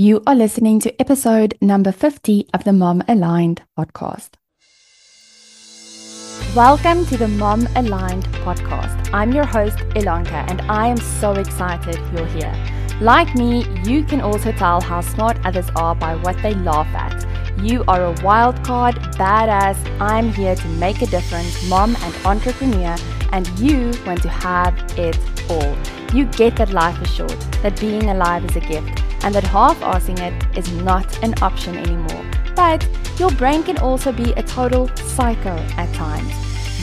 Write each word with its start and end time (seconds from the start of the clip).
You 0.00 0.22
are 0.28 0.36
listening 0.36 0.78
to 0.82 1.00
episode 1.00 1.58
number 1.60 1.90
50 1.90 2.50
of 2.54 2.62
the 2.62 2.72
Mom 2.72 3.02
Aligned 3.08 3.62
podcast. 3.76 4.34
Welcome 6.54 7.04
to 7.06 7.16
the 7.16 7.26
Mom 7.26 7.66
Aligned 7.74 8.22
podcast. 8.44 9.10
I'm 9.12 9.32
your 9.32 9.44
host, 9.44 9.78
Ilanka, 9.96 10.48
and 10.48 10.60
I 10.70 10.86
am 10.86 10.98
so 10.98 11.32
excited 11.32 11.96
you're 12.14 12.26
here. 12.26 12.54
Like 13.00 13.34
me, 13.34 13.66
you 13.82 14.04
can 14.04 14.20
also 14.20 14.52
tell 14.52 14.80
how 14.80 15.00
smart 15.00 15.44
others 15.44 15.68
are 15.74 15.96
by 15.96 16.14
what 16.14 16.40
they 16.44 16.54
laugh 16.54 16.94
at. 16.94 17.26
You 17.60 17.82
are 17.88 18.04
a 18.04 18.14
wild 18.22 18.62
card, 18.64 18.94
badass. 19.18 19.78
I'm 20.00 20.32
here 20.32 20.54
to 20.54 20.68
make 20.78 21.02
a 21.02 21.06
difference, 21.06 21.68
mom 21.68 21.96
and 22.02 22.14
entrepreneur, 22.24 22.96
and 23.32 23.48
you 23.58 23.92
want 24.06 24.22
to 24.22 24.28
have 24.28 24.78
it 24.96 25.18
all. 25.50 25.76
You 26.14 26.26
get 26.26 26.54
that 26.54 26.70
life 26.70 27.02
is 27.02 27.12
short, 27.12 27.40
that 27.62 27.80
being 27.80 28.08
alive 28.10 28.44
is 28.44 28.54
a 28.54 28.60
gift, 28.60 29.02
and 29.22 29.34
that 29.34 29.44
half 29.44 29.78
assing 29.80 30.18
it 30.20 30.58
is 30.58 30.70
not 30.72 31.22
an 31.22 31.34
option 31.42 31.76
anymore. 31.76 32.24
But 32.54 32.86
your 33.18 33.30
brain 33.32 33.62
can 33.62 33.78
also 33.78 34.12
be 34.12 34.32
a 34.32 34.42
total 34.42 34.88
psycho 34.96 35.56
at 35.76 35.92
times. 35.94 36.32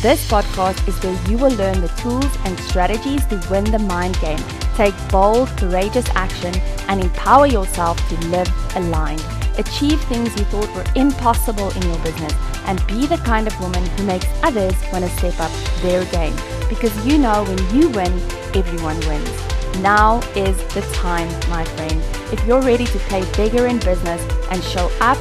This 0.01 0.29
podcast 0.29 0.87
is 0.87 1.01
where 1.01 1.29
you 1.29 1.37
will 1.37 1.55
learn 1.55 1.81
the 1.81 1.87
tools 1.97 2.37
and 2.45 2.59
strategies 2.59 3.25
to 3.27 3.41
win 3.49 3.63
the 3.63 3.79
mind 3.79 4.19
game, 4.19 4.43
take 4.75 4.93
bold, 5.09 5.47
courageous 5.57 6.07
action, 6.09 6.53
and 6.87 7.01
empower 7.01 7.47
yourself 7.47 7.97
to 8.09 8.27
live 8.27 8.47
aligned. 8.75 9.23
Achieve 9.57 10.01
things 10.03 10.35
you 10.37 10.43
thought 10.45 10.69
were 10.75 10.85
impossible 10.95 11.71
in 11.71 11.81
your 11.83 11.99
business, 11.99 12.33
and 12.65 12.85
be 12.87 13.07
the 13.07 13.17
kind 13.17 13.47
of 13.47 13.59
woman 13.61 13.83
who 13.97 14.03
makes 14.03 14.27
others 14.43 14.75
want 14.91 15.05
to 15.05 15.09
step 15.11 15.39
up 15.39 15.51
their 15.81 16.03
game. 16.11 16.35
Because 16.69 16.93
you 17.07 17.17
know 17.17 17.43
when 17.45 17.75
you 17.75 17.89
win, 17.89 18.11
everyone 18.53 18.99
wins. 19.07 19.54
Now 19.81 20.21
is 20.35 20.57
the 20.73 20.81
time, 20.93 21.27
my 21.49 21.65
friend. 21.65 22.01
If 22.31 22.45
you're 22.47 22.61
ready 22.61 22.85
to 22.85 22.97
play 22.99 23.23
bigger 23.35 23.67
in 23.67 23.79
business 23.79 24.21
and 24.49 24.63
show 24.63 24.89
up 25.01 25.17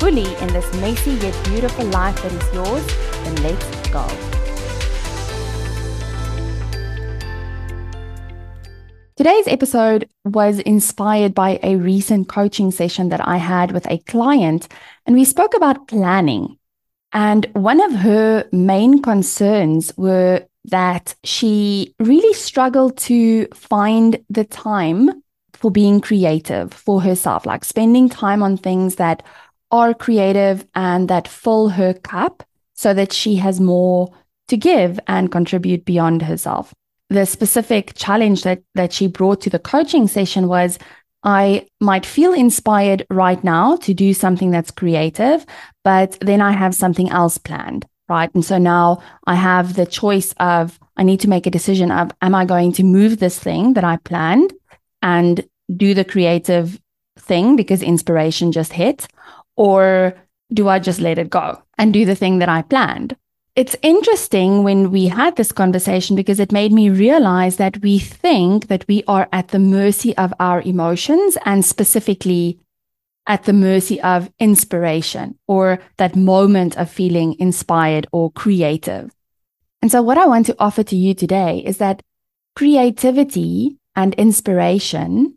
fully 0.00 0.34
in 0.36 0.48
this 0.48 0.70
messy 0.80 1.12
yet 1.12 1.44
beautiful 1.44 1.84
life 1.86 2.20
that 2.22 2.32
is 2.32 2.54
yours, 2.54 2.86
then 3.24 3.42
let's 3.42 3.88
go. 3.90 4.06
Today's 9.14 9.46
episode 9.46 10.08
was 10.24 10.58
inspired 10.58 11.32
by 11.32 11.60
a 11.62 11.76
recent 11.76 12.28
coaching 12.28 12.72
session 12.72 13.08
that 13.10 13.26
I 13.26 13.36
had 13.36 13.70
with 13.70 13.86
a 13.88 13.98
client, 13.98 14.66
and 15.06 15.14
we 15.14 15.24
spoke 15.24 15.54
about 15.54 15.86
planning. 15.86 16.58
And 17.12 17.46
one 17.52 17.80
of 17.80 17.92
her 17.92 18.48
main 18.50 19.00
concerns 19.00 19.92
were 19.96 20.46
that 20.64 21.14
she 21.24 21.94
really 21.98 22.32
struggled 22.34 22.96
to 22.96 23.46
find 23.54 24.24
the 24.30 24.44
time 24.44 25.22
for 25.52 25.70
being 25.70 26.00
creative 26.00 26.72
for 26.72 27.00
herself, 27.00 27.46
like 27.46 27.64
spending 27.64 28.08
time 28.08 28.42
on 28.42 28.56
things 28.56 28.96
that 28.96 29.22
are 29.70 29.94
creative 29.94 30.66
and 30.74 31.08
that 31.08 31.28
fill 31.28 31.68
her 31.70 31.94
cup 31.94 32.42
so 32.74 32.92
that 32.94 33.12
she 33.12 33.36
has 33.36 33.60
more 33.60 34.12
to 34.48 34.56
give 34.56 35.00
and 35.06 35.32
contribute 35.32 35.84
beyond 35.84 36.22
herself. 36.22 36.74
The 37.10 37.26
specific 37.26 37.92
challenge 37.94 38.42
that, 38.42 38.62
that 38.74 38.92
she 38.92 39.06
brought 39.06 39.40
to 39.42 39.50
the 39.50 39.58
coaching 39.58 40.08
session 40.08 40.48
was 40.48 40.78
I 41.22 41.66
might 41.80 42.04
feel 42.04 42.32
inspired 42.32 43.06
right 43.08 43.42
now 43.44 43.76
to 43.76 43.94
do 43.94 44.12
something 44.12 44.50
that's 44.50 44.70
creative, 44.70 45.46
but 45.84 46.18
then 46.20 46.40
I 46.40 46.52
have 46.52 46.74
something 46.74 47.10
else 47.10 47.38
planned, 47.38 47.86
right? 48.08 48.32
And 48.34 48.44
so 48.44 48.58
now 48.58 49.02
I 49.26 49.34
have 49.34 49.74
the 49.74 49.86
choice 49.86 50.34
of 50.38 50.78
I 50.96 51.02
need 51.02 51.20
to 51.20 51.28
make 51.28 51.46
a 51.46 51.50
decision 51.50 51.90
of 51.90 52.10
am 52.20 52.34
I 52.34 52.44
going 52.44 52.72
to 52.72 52.82
move 52.84 53.18
this 53.18 53.38
thing 53.38 53.74
that 53.74 53.84
I 53.84 53.96
planned 53.96 54.52
and 55.00 55.46
do 55.74 55.94
the 55.94 56.04
creative 56.04 56.80
thing 57.18 57.56
because 57.56 57.82
inspiration 57.82 58.52
just 58.52 58.72
hit, 58.72 59.08
or 59.56 60.14
do 60.52 60.68
I 60.68 60.78
just 60.78 61.00
let 61.00 61.18
it 61.18 61.30
go 61.30 61.62
and 61.78 61.92
do 61.92 62.04
the 62.04 62.14
thing 62.14 62.38
that 62.38 62.48
I 62.48 62.62
planned? 62.62 63.16
It's 63.54 63.76
interesting 63.82 64.64
when 64.64 64.90
we 64.90 65.08
had 65.08 65.36
this 65.36 65.52
conversation 65.52 66.16
because 66.16 66.40
it 66.40 66.52
made 66.52 66.72
me 66.72 66.88
realize 66.88 67.56
that 67.56 67.82
we 67.82 67.98
think 67.98 68.68
that 68.68 68.86
we 68.88 69.04
are 69.06 69.28
at 69.30 69.48
the 69.48 69.58
mercy 69.58 70.16
of 70.16 70.32
our 70.40 70.62
emotions 70.62 71.36
and 71.44 71.62
specifically 71.62 72.58
at 73.26 73.44
the 73.44 73.52
mercy 73.52 74.00
of 74.00 74.30
inspiration 74.38 75.38
or 75.46 75.78
that 75.96 76.16
moment 76.16 76.76
of 76.76 76.90
feeling 76.90 77.36
inspired 77.38 78.06
or 78.12 78.32
creative. 78.32 79.10
And 79.80 79.90
so, 79.90 80.02
what 80.02 80.18
I 80.18 80.26
want 80.26 80.46
to 80.46 80.56
offer 80.58 80.82
to 80.84 80.96
you 80.96 81.14
today 81.14 81.62
is 81.64 81.78
that 81.78 82.02
creativity 82.56 83.78
and 83.96 84.14
inspiration 84.14 85.36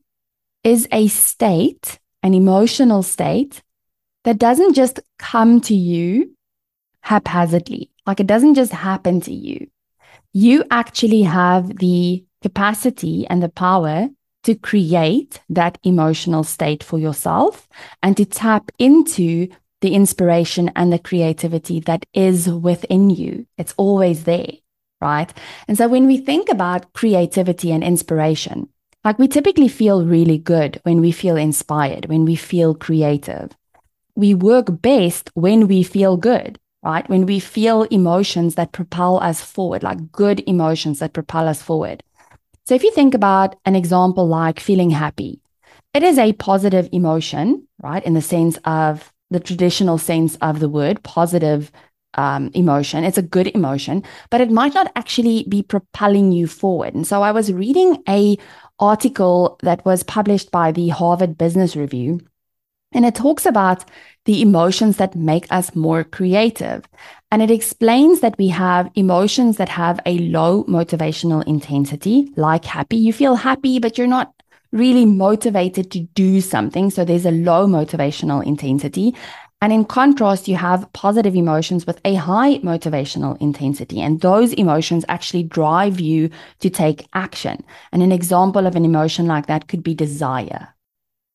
is 0.63 0.87
a 0.91 1.07
state, 1.07 1.99
an 2.23 2.33
emotional 2.33 3.03
state 3.03 3.61
that 4.23 4.39
doesn't 4.39 4.73
just 4.73 4.99
come 5.19 5.61
to 5.61 5.75
you 5.75 6.35
haphazardly. 7.01 7.91
Like 8.05 8.19
it 8.19 8.27
doesn't 8.27 8.55
just 8.55 8.71
happen 8.71 9.21
to 9.21 9.33
you. 9.33 9.67
You 10.33 10.63
actually 10.71 11.21
have 11.21 11.77
the 11.77 12.25
capacity 12.41 13.25
and 13.27 13.41
the 13.41 13.49
power 13.49 14.09
to 14.45 14.55
create 14.55 15.41
that 15.49 15.77
emotional 15.83 16.43
state 16.43 16.83
for 16.83 16.97
yourself 16.99 17.67
and 18.01 18.15
to 18.15 18.25
tap 18.25 18.71
into 18.79 19.47
the 19.81 19.93
inspiration 19.93 20.71
and 20.75 20.93
the 20.93 20.99
creativity 20.99 21.79
that 21.81 22.05
is 22.13 22.47
within 22.47 23.09
you. 23.09 23.45
It's 23.57 23.73
always 23.77 24.23
there, 24.23 24.51
right? 25.01 25.33
And 25.67 25.77
so 25.77 25.87
when 25.87 26.07
we 26.07 26.17
think 26.17 26.49
about 26.49 26.93
creativity 26.93 27.71
and 27.71 27.83
inspiration, 27.83 28.69
like 29.03 29.19
we 29.19 29.27
typically 29.27 29.67
feel 29.67 30.05
really 30.05 30.37
good 30.37 30.79
when 30.83 31.01
we 31.01 31.11
feel 31.11 31.37
inspired, 31.37 32.05
when 32.05 32.25
we 32.25 32.35
feel 32.35 32.73
creative. 32.73 33.51
We 34.15 34.33
work 34.33 34.81
best 34.81 35.29
when 35.33 35.67
we 35.67 35.83
feel 35.83 36.17
good, 36.17 36.57
right? 36.83 37.07
When 37.09 37.25
we 37.25 37.39
feel 37.39 37.83
emotions 37.83 38.55
that 38.55 38.71
propel 38.71 39.19
us 39.21 39.41
forward, 39.41 39.83
like 39.83 40.11
good 40.11 40.43
emotions 40.47 40.99
that 40.99 41.13
propel 41.13 41.47
us 41.47 41.61
forward. 41.61 42.03
So 42.65 42.73
if 42.73 42.83
you 42.83 42.91
think 42.91 43.13
about 43.13 43.55
an 43.65 43.75
example 43.75 44.27
like 44.27 44.59
feeling 44.59 44.89
happy, 44.89 45.39
it 45.93 46.01
is 46.01 46.17
a 46.17 46.33
positive 46.33 46.89
emotion, 46.91 47.67
right? 47.81 48.03
In 48.03 48.15
the 48.15 48.21
sense 48.21 48.57
of 48.65 49.13
the 49.29 49.39
traditional 49.39 49.97
sense 49.97 50.35
of 50.37 50.59
the 50.59 50.69
word, 50.69 51.03
positive 51.03 51.71
um, 52.15 52.49
emotion. 52.53 53.03
It's 53.03 53.17
a 53.17 53.21
good 53.21 53.47
emotion, 53.47 54.03
but 54.31 54.41
it 54.41 54.49
might 54.49 54.73
not 54.73 54.91
actually 54.95 55.45
be 55.47 55.61
propelling 55.61 56.31
you 56.31 56.47
forward. 56.47 56.95
And 56.95 57.05
so 57.05 57.21
I 57.21 57.31
was 57.31 57.53
reading 57.53 58.01
a 58.09 58.37
article 58.79 59.59
that 59.61 59.85
was 59.85 60.03
published 60.03 60.51
by 60.51 60.71
the 60.71 60.89
Harvard 60.89 61.37
Business 61.37 61.75
Review, 61.75 62.19
and 62.91 63.05
it 63.05 63.15
talks 63.15 63.45
about 63.45 63.85
the 64.23 64.41
emotions 64.41 64.97
that 64.97 65.15
make 65.15 65.45
us 65.51 65.75
more 65.75 66.03
creative. 66.03 66.87
And 67.35 67.41
it 67.41 67.51
explains 67.51 68.21
that 68.21 68.37
we 68.37 68.47
have 68.47 68.89
emotions 68.95 69.57
that 69.57 69.67
have 69.67 69.99
a 70.05 70.19
low 70.19 70.63
motivational 70.69 71.45
intensity, 71.45 72.31
like 72.37 72.63
happy. 72.63 72.95
You 72.95 73.11
feel 73.11 73.35
happy, 73.35 73.77
but 73.77 73.97
you're 73.97 74.07
not 74.07 74.31
really 74.71 75.05
motivated 75.05 75.91
to 75.91 75.99
do 75.99 76.39
something. 76.39 76.89
So 76.89 77.03
there's 77.03 77.25
a 77.25 77.31
low 77.31 77.67
motivational 77.67 78.41
intensity. 78.45 79.13
And 79.61 79.73
in 79.73 79.83
contrast, 79.83 80.47
you 80.47 80.55
have 80.55 80.87
positive 80.93 81.35
emotions 81.35 81.85
with 81.85 81.99
a 82.05 82.15
high 82.15 82.59
motivational 82.59 83.35
intensity. 83.41 83.99
And 83.99 84.21
those 84.21 84.53
emotions 84.53 85.03
actually 85.09 85.43
drive 85.43 85.99
you 85.99 86.29
to 86.61 86.69
take 86.69 87.05
action. 87.11 87.65
And 87.91 88.01
an 88.01 88.13
example 88.13 88.65
of 88.65 88.77
an 88.77 88.85
emotion 88.85 89.25
like 89.27 89.47
that 89.47 89.67
could 89.67 89.83
be 89.83 89.93
desire. 89.93 90.69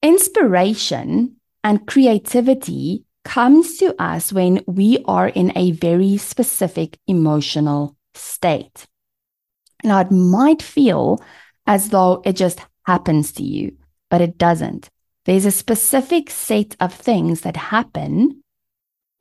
Inspiration 0.02 1.36
and 1.62 1.86
creativity 1.86 3.04
comes 3.24 3.76
to 3.78 3.94
us 4.02 4.32
when 4.32 4.62
we 4.66 5.02
are 5.06 5.28
in 5.28 5.52
a 5.56 5.72
very 5.72 6.16
specific 6.16 6.98
emotional 7.06 7.96
state. 8.14 8.86
Now, 9.84 10.00
it 10.00 10.10
might 10.10 10.62
feel 10.62 11.22
as 11.66 11.90
though 11.90 12.22
it 12.24 12.34
just 12.34 12.60
happens 12.86 13.32
to 13.32 13.42
you, 13.42 13.76
but 14.10 14.20
it 14.20 14.38
doesn't. 14.38 14.88
There's 15.24 15.44
a 15.44 15.50
specific 15.50 16.30
set 16.30 16.76
of 16.80 16.92
things 16.92 17.42
that 17.42 17.56
happen 17.56 18.42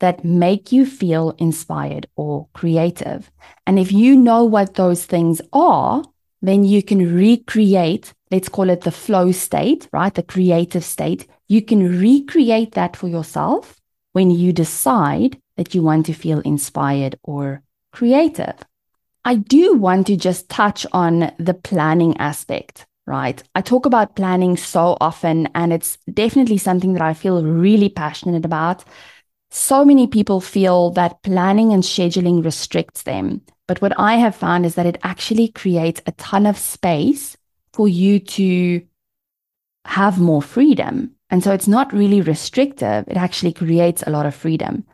that 0.00 0.24
make 0.24 0.72
you 0.72 0.86
feel 0.86 1.34
inspired 1.38 2.06
or 2.16 2.48
creative. 2.54 3.30
And 3.66 3.78
if 3.78 3.92
you 3.92 4.16
know 4.16 4.44
what 4.44 4.74
those 4.74 5.04
things 5.04 5.42
are, 5.52 6.02
then 6.40 6.64
you 6.64 6.82
can 6.82 7.14
recreate, 7.14 8.14
let's 8.30 8.48
call 8.48 8.70
it 8.70 8.80
the 8.80 8.90
flow 8.90 9.30
state, 9.30 9.88
right? 9.92 10.14
The 10.14 10.22
creative 10.22 10.84
state. 10.84 11.26
You 11.48 11.60
can 11.60 12.00
recreate 12.00 12.72
that 12.72 12.96
for 12.96 13.08
yourself 13.08 13.79
when 14.12 14.30
you 14.30 14.52
decide 14.52 15.40
that 15.56 15.74
you 15.74 15.82
want 15.82 16.06
to 16.06 16.12
feel 16.12 16.40
inspired 16.40 17.18
or 17.22 17.62
creative. 17.92 18.54
I 19.24 19.36
do 19.36 19.74
want 19.74 20.06
to 20.06 20.16
just 20.16 20.48
touch 20.48 20.86
on 20.92 21.32
the 21.38 21.54
planning 21.54 22.16
aspect 22.16 22.86
right? 23.10 23.42
I 23.56 23.60
talk 23.60 23.86
about 23.86 24.14
planning 24.14 24.56
so 24.56 24.96
often, 25.00 25.48
and 25.54 25.72
it's 25.72 25.98
definitely 26.14 26.58
something 26.58 26.92
that 26.92 27.02
I 27.02 27.12
feel 27.12 27.44
really 27.44 27.88
passionate 27.88 28.44
about. 28.44 28.84
So 29.50 29.84
many 29.84 30.06
people 30.06 30.40
feel 30.40 30.90
that 30.90 31.22
planning 31.22 31.72
and 31.72 31.82
scheduling 31.82 32.44
restricts 32.44 33.02
them. 33.02 33.42
But 33.66 33.82
what 33.82 33.98
I 33.98 34.14
have 34.14 34.36
found 34.36 34.64
is 34.64 34.76
that 34.76 34.86
it 34.86 34.98
actually 35.02 35.48
creates 35.48 36.00
a 36.06 36.12
ton 36.12 36.46
of 36.46 36.56
space 36.56 37.36
for 37.72 37.88
you 37.88 38.20
to 38.20 38.82
have 39.86 40.20
more 40.20 40.42
freedom, 40.42 41.16
And 41.30 41.42
so 41.42 41.52
it's 41.52 41.68
not 41.68 41.92
really 41.92 42.20
restrictive. 42.20 43.04
It 43.08 43.16
actually 43.16 43.52
creates 43.52 44.02
a 44.02 44.10
lot 44.10 44.26
of 44.26 44.34
freedom. 44.34 44.84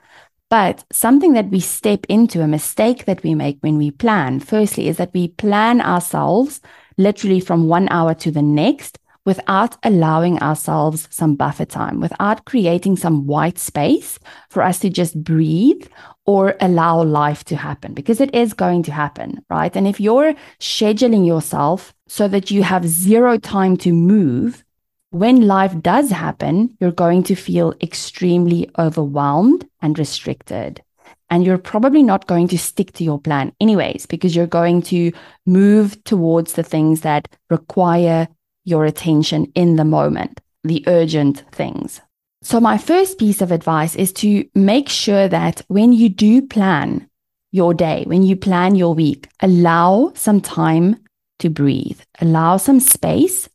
But 0.48 0.84
something 0.92 1.32
that 1.32 1.50
we 1.50 1.60
step 1.60 2.06
into, 2.08 2.40
a 2.40 2.46
mistake 2.46 3.06
that 3.06 3.22
we 3.22 3.34
make 3.34 3.58
when 3.60 3.78
we 3.78 3.90
plan, 3.90 4.38
firstly, 4.38 4.86
is 4.88 4.96
that 4.98 5.12
we 5.12 5.28
plan 5.28 5.80
ourselves 5.80 6.60
literally 6.96 7.40
from 7.40 7.68
one 7.68 7.88
hour 7.88 8.14
to 8.14 8.30
the 8.30 8.42
next 8.42 8.98
without 9.24 9.76
allowing 9.82 10.38
ourselves 10.38 11.08
some 11.10 11.34
buffer 11.34 11.64
time, 11.64 12.00
without 12.00 12.44
creating 12.44 12.96
some 12.96 13.26
white 13.26 13.58
space 13.58 14.20
for 14.50 14.62
us 14.62 14.78
to 14.78 14.88
just 14.88 15.22
breathe 15.22 15.84
or 16.26 16.54
allow 16.60 17.02
life 17.02 17.42
to 17.44 17.56
happen 17.56 17.92
because 17.92 18.20
it 18.20 18.32
is 18.32 18.54
going 18.54 18.84
to 18.84 18.92
happen, 18.92 19.44
right? 19.50 19.76
And 19.76 19.86
if 19.88 20.00
you're 20.00 20.34
scheduling 20.60 21.26
yourself 21.26 21.92
so 22.06 22.28
that 22.28 22.52
you 22.52 22.62
have 22.62 22.86
zero 22.86 23.36
time 23.36 23.76
to 23.78 23.92
move, 23.92 24.64
when 25.10 25.46
life 25.46 25.80
does 25.80 26.10
happen, 26.10 26.76
you're 26.80 26.92
going 26.92 27.22
to 27.24 27.34
feel 27.34 27.74
extremely 27.80 28.68
overwhelmed 28.78 29.68
and 29.80 29.98
restricted. 29.98 30.82
And 31.30 31.44
you're 31.44 31.58
probably 31.58 32.02
not 32.02 32.26
going 32.26 32.48
to 32.48 32.58
stick 32.58 32.92
to 32.94 33.04
your 33.04 33.20
plan, 33.20 33.52
anyways, 33.60 34.06
because 34.06 34.36
you're 34.36 34.46
going 34.46 34.82
to 34.82 35.12
move 35.44 36.02
towards 36.04 36.52
the 36.52 36.62
things 36.62 37.00
that 37.00 37.28
require 37.50 38.28
your 38.64 38.84
attention 38.84 39.50
in 39.54 39.76
the 39.76 39.84
moment, 39.84 40.40
the 40.64 40.84
urgent 40.86 41.44
things. 41.52 42.00
So, 42.42 42.60
my 42.60 42.78
first 42.78 43.18
piece 43.18 43.40
of 43.40 43.50
advice 43.50 43.96
is 43.96 44.12
to 44.14 44.48
make 44.54 44.88
sure 44.88 45.26
that 45.28 45.62
when 45.68 45.92
you 45.92 46.08
do 46.08 46.42
plan 46.42 47.08
your 47.50 47.74
day, 47.74 48.04
when 48.06 48.22
you 48.22 48.36
plan 48.36 48.76
your 48.76 48.94
week, 48.94 49.28
allow 49.40 50.12
some 50.14 50.40
time 50.40 50.96
to 51.38 51.48
breathe, 51.50 52.00
allow 52.20 52.56
some 52.56 52.78
space, 52.78 53.48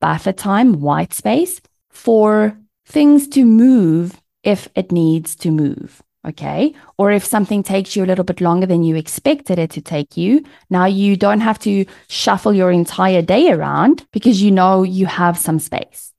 buffer 0.00 0.32
time, 0.32 0.80
white 0.80 1.12
space 1.12 1.60
for 1.90 2.56
things 2.86 3.28
to 3.28 3.44
move 3.44 4.20
if 4.42 4.68
it 4.74 4.92
needs 4.92 5.34
to 5.36 5.50
move. 5.50 6.02
Okay. 6.26 6.74
Or 6.98 7.12
if 7.12 7.24
something 7.24 7.62
takes 7.62 7.94
you 7.94 8.04
a 8.04 8.06
little 8.06 8.24
bit 8.24 8.40
longer 8.40 8.66
than 8.66 8.82
you 8.82 8.96
expected 8.96 9.58
it 9.60 9.70
to 9.70 9.80
take 9.80 10.16
you, 10.16 10.42
now 10.70 10.84
you 10.84 11.16
don't 11.16 11.40
have 11.40 11.58
to 11.60 11.84
shuffle 12.08 12.52
your 12.52 12.72
entire 12.72 13.22
day 13.22 13.52
around 13.52 14.04
because 14.12 14.42
you 14.42 14.50
know 14.50 14.82
you 14.82 15.06
have 15.06 15.38
some 15.38 15.60
space. 15.60 16.12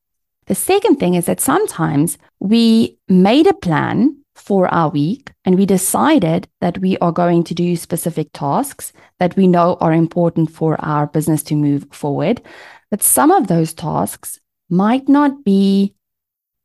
The 0.45 0.55
second 0.55 0.95
thing 0.95 1.15
is 1.15 1.25
that 1.25 1.41
sometimes 1.41 2.17
we 2.39 2.97
made 3.09 3.47
a 3.47 3.53
plan 3.53 4.17
for 4.33 4.73
our 4.73 4.89
week 4.89 5.33
and 5.43 5.57
we 5.57 5.65
decided 5.65 6.47
that 6.61 6.77
we 6.77 6.97
are 6.99 7.11
going 7.11 7.43
to 7.43 7.53
do 7.53 7.75
specific 7.75 8.29
tasks 8.33 8.93
that 9.19 9.35
we 9.35 9.45
know 9.45 9.75
are 9.81 9.93
important 9.93 10.51
for 10.51 10.79
our 10.79 11.07
business 11.07 11.43
to 11.43 11.55
move 11.55 11.85
forward. 11.91 12.41
But 12.89 13.03
some 13.03 13.31
of 13.31 13.47
those 13.47 13.73
tasks 13.73 14.39
might 14.69 15.07
not 15.07 15.43
be 15.43 15.93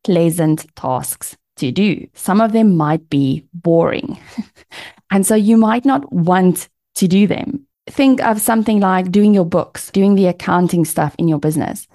pleasant 0.03 0.65
tasks 0.75 1.37
to 1.57 1.71
do. 1.71 2.07
Some 2.13 2.41
of 2.41 2.51
them 2.51 2.75
might 2.75 3.09
be 3.09 3.45
boring. 3.53 4.19
and 5.11 5.25
so 5.25 5.35
you 5.35 5.57
might 5.57 5.85
not 5.85 6.11
want 6.11 6.69
to 6.95 7.07
do 7.07 7.27
them. 7.27 7.65
Think 7.87 8.21
of 8.21 8.41
something 8.41 8.79
like 8.79 9.11
doing 9.11 9.33
your 9.33 9.45
books, 9.45 9.91
doing 9.91 10.15
the 10.15 10.27
accounting 10.27 10.85
stuff 10.85 11.15
in 11.17 11.27
your 11.27 11.39
business. 11.39 11.87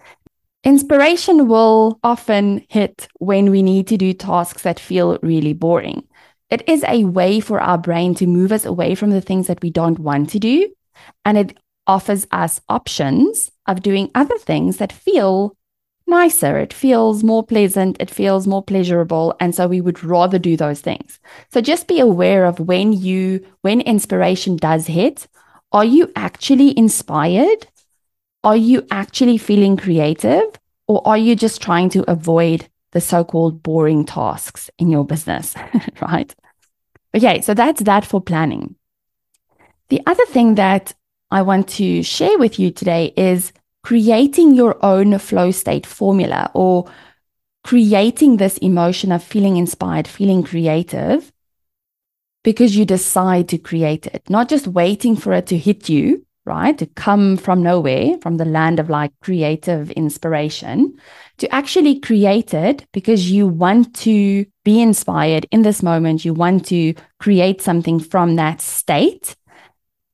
Inspiration 0.64 1.48
will 1.48 1.98
often 2.02 2.64
hit 2.68 3.08
when 3.20 3.50
we 3.50 3.62
need 3.62 3.86
to 3.88 3.96
do 3.96 4.12
tasks 4.12 4.62
that 4.62 4.80
feel 4.80 5.18
really 5.22 5.52
boring. 5.52 6.06
It 6.50 6.68
is 6.68 6.84
a 6.88 7.04
way 7.04 7.40
for 7.40 7.60
our 7.60 7.78
brain 7.78 8.14
to 8.16 8.26
move 8.26 8.52
us 8.52 8.64
away 8.64 8.94
from 8.94 9.10
the 9.10 9.20
things 9.20 9.46
that 9.46 9.62
we 9.62 9.70
don't 9.70 9.98
want 9.98 10.30
to 10.30 10.38
do. 10.38 10.68
And 11.24 11.38
it 11.38 11.58
offers 11.88 12.26
us 12.30 12.60
options 12.68 13.50
of 13.66 13.82
doing 13.82 14.10
other 14.14 14.38
things 14.38 14.76
that 14.76 14.92
feel 14.92 15.56
nicer. 16.06 16.58
It 16.58 16.72
feels 16.72 17.24
more 17.24 17.44
pleasant. 17.44 17.96
It 18.00 18.10
feels 18.10 18.46
more 18.46 18.62
pleasurable. 18.62 19.34
And 19.40 19.54
so 19.54 19.66
we 19.66 19.80
would 19.80 20.02
rather 20.04 20.38
do 20.38 20.56
those 20.56 20.80
things. 20.80 21.18
So 21.52 21.60
just 21.60 21.88
be 21.88 22.00
aware 22.00 22.46
of 22.46 22.60
when 22.60 22.92
you, 22.92 23.44
when 23.62 23.80
inspiration 23.80 24.56
does 24.56 24.86
hit, 24.86 25.26
are 25.72 25.84
you 25.84 26.10
actually 26.16 26.76
inspired? 26.78 27.66
Are 28.44 28.56
you 28.56 28.86
actually 28.90 29.38
feeling 29.38 29.76
creative? 29.76 30.44
Or 30.86 31.06
are 31.06 31.18
you 31.18 31.36
just 31.36 31.60
trying 31.60 31.90
to 31.90 32.10
avoid 32.10 32.68
the 32.92 33.00
so 33.00 33.24
called 33.24 33.62
boring 33.62 34.06
tasks 34.06 34.70
in 34.78 34.88
your 34.88 35.04
business? 35.04 35.54
right? 36.00 36.34
Okay. 37.14 37.42
So 37.42 37.52
that's 37.54 37.82
that 37.82 38.06
for 38.06 38.20
planning. 38.20 38.76
The 39.90 40.00
other 40.06 40.24
thing 40.26 40.54
that 40.54 40.94
I 41.30 41.42
want 41.42 41.68
to 41.68 42.02
share 42.02 42.38
with 42.38 42.58
you 42.58 42.70
today 42.70 43.12
is 43.16 43.52
creating 43.82 44.54
your 44.54 44.82
own 44.84 45.18
flow 45.18 45.50
state 45.50 45.86
formula 45.86 46.50
or 46.54 46.90
creating 47.64 48.36
this 48.36 48.56
emotion 48.58 49.12
of 49.12 49.22
feeling 49.22 49.56
inspired, 49.56 50.08
feeling 50.08 50.42
creative 50.42 51.30
because 52.44 52.76
you 52.76 52.86
decide 52.86 53.48
to 53.48 53.58
create 53.58 54.06
it, 54.06 54.22
not 54.30 54.48
just 54.48 54.66
waiting 54.66 55.16
for 55.16 55.34
it 55.34 55.46
to 55.48 55.58
hit 55.58 55.88
you, 55.88 56.24
right? 56.46 56.78
To 56.78 56.86
come 56.86 57.36
from 57.36 57.62
nowhere, 57.62 58.16
from 58.22 58.38
the 58.38 58.46
land 58.46 58.80
of 58.80 58.88
like 58.88 59.12
creative 59.20 59.90
inspiration, 59.90 60.98
to 61.36 61.54
actually 61.54 62.00
create 62.00 62.54
it 62.54 62.86
because 62.92 63.30
you 63.30 63.46
want 63.46 63.94
to 63.96 64.46
be 64.64 64.80
inspired 64.80 65.46
in 65.50 65.60
this 65.60 65.82
moment. 65.82 66.24
You 66.24 66.32
want 66.32 66.64
to 66.66 66.94
create 67.20 67.60
something 67.60 68.00
from 68.00 68.36
that 68.36 68.62
state 68.62 69.36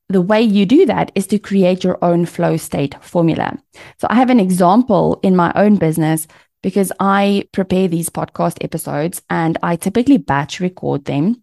the 0.09 0.21
way 0.21 0.41
you 0.41 0.65
do 0.65 0.85
that 0.85 1.11
is 1.15 1.27
to 1.27 1.39
create 1.39 1.83
your 1.83 1.97
own 2.03 2.25
flow 2.25 2.57
state 2.57 2.95
formula. 3.03 3.57
So 3.97 4.07
I 4.09 4.15
have 4.15 4.29
an 4.29 4.39
example 4.39 5.19
in 5.23 5.35
my 5.35 5.51
own 5.55 5.77
business 5.77 6.27
because 6.61 6.91
I 6.99 7.47
prepare 7.51 7.87
these 7.87 8.09
podcast 8.09 8.63
episodes 8.63 9.21
and 9.29 9.57
I 9.63 9.75
typically 9.75 10.17
batch 10.17 10.59
record 10.59 11.05
them. 11.05 11.41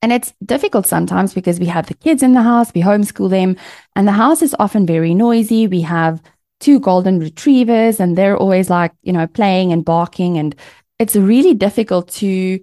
And 0.00 0.12
it's 0.12 0.32
difficult 0.44 0.86
sometimes 0.86 1.32
because 1.32 1.60
we 1.60 1.66
have 1.66 1.86
the 1.86 1.94
kids 1.94 2.22
in 2.22 2.34
the 2.34 2.42
house, 2.42 2.72
we 2.74 2.82
homeschool 2.82 3.30
them, 3.30 3.56
and 3.94 4.08
the 4.08 4.12
house 4.12 4.42
is 4.42 4.56
often 4.58 4.84
very 4.84 5.14
noisy. 5.14 5.68
We 5.68 5.82
have 5.82 6.20
two 6.60 6.80
golden 6.80 7.18
retrievers 7.18 8.00
and 8.00 8.16
they're 8.16 8.36
always 8.36 8.68
like, 8.68 8.92
you 9.02 9.12
know, 9.12 9.26
playing 9.26 9.72
and 9.72 9.84
barking. 9.84 10.38
And 10.38 10.54
it's 10.98 11.16
really 11.16 11.54
difficult 11.54 12.08
to 12.14 12.60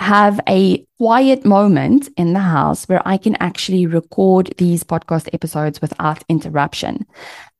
have 0.00 0.40
a 0.48 0.82
quiet 0.96 1.44
moment 1.44 2.08
in 2.16 2.32
the 2.32 2.40
house 2.40 2.88
where 2.88 3.06
I 3.06 3.18
can 3.18 3.36
actually 3.36 3.84
record 3.84 4.50
these 4.56 4.82
podcast 4.82 5.28
episodes 5.34 5.82
without 5.82 6.24
interruption. 6.26 7.04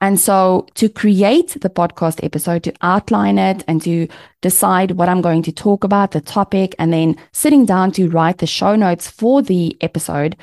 And 0.00 0.18
so 0.18 0.66
to 0.76 0.88
create 0.88 1.58
the 1.60 1.68
podcast 1.68 2.24
episode, 2.24 2.62
to 2.62 2.72
outline 2.80 3.38
it 3.38 3.62
and 3.68 3.82
to 3.82 4.08
decide 4.40 4.92
what 4.92 5.10
I'm 5.10 5.20
going 5.20 5.42
to 5.42 5.52
talk 5.52 5.84
about, 5.84 6.12
the 6.12 6.22
topic, 6.22 6.74
and 6.78 6.94
then 6.94 7.16
sitting 7.32 7.66
down 7.66 7.92
to 7.92 8.08
write 8.08 8.38
the 8.38 8.46
show 8.46 8.74
notes 8.74 9.06
for 9.06 9.42
the 9.42 9.76
episode, 9.82 10.34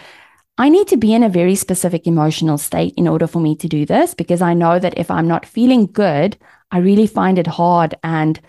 I 0.59 0.69
need 0.69 0.87
to 0.89 0.97
be 0.97 1.15
in 1.15 1.23
a 1.23 1.29
very 1.29 1.55
specific 1.55 2.05
emotional 2.05 2.59
state 2.59 2.93
in 2.95 3.07
order 3.07 3.25
for 3.25 3.39
me 3.39 3.55
to 3.55 3.67
do 3.67 3.87
this 3.87 4.13
because 4.13 4.43
I 4.43 4.53
know 4.53 4.77
that 4.77 4.99
if 4.99 5.09
I'm 5.09 5.27
not 5.27 5.47
feeling 5.47 5.87
good, 5.87 6.37
I 6.69 6.77
really 6.77 7.07
find 7.07 7.39
it 7.39 7.47
hard 7.47 7.95
and 8.03 8.39